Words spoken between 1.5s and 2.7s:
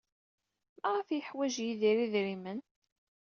Yidir idrimen?